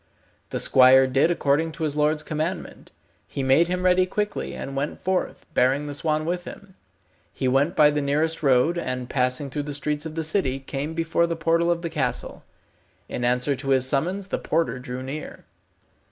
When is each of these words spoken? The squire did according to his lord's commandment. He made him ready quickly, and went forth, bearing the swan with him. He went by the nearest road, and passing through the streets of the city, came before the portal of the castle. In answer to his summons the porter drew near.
The 0.49 0.59
squire 0.59 1.05
did 1.05 1.29
according 1.29 1.73
to 1.73 1.83
his 1.83 1.95
lord's 1.95 2.23
commandment. 2.23 2.89
He 3.27 3.43
made 3.43 3.67
him 3.67 3.85
ready 3.85 4.07
quickly, 4.07 4.55
and 4.55 4.75
went 4.75 4.99
forth, 4.99 5.45
bearing 5.53 5.85
the 5.85 5.93
swan 5.93 6.25
with 6.25 6.45
him. 6.45 6.73
He 7.31 7.47
went 7.47 7.75
by 7.75 7.91
the 7.91 8.01
nearest 8.01 8.41
road, 8.41 8.79
and 8.79 9.11
passing 9.11 9.51
through 9.51 9.61
the 9.69 9.75
streets 9.75 10.07
of 10.07 10.15
the 10.15 10.23
city, 10.23 10.57
came 10.59 10.95
before 10.95 11.27
the 11.27 11.35
portal 11.35 11.69
of 11.69 11.83
the 11.83 11.89
castle. 11.91 12.43
In 13.07 13.23
answer 13.23 13.55
to 13.57 13.69
his 13.69 13.85
summons 13.87 14.29
the 14.29 14.39
porter 14.39 14.79
drew 14.79 15.03
near. 15.03 15.45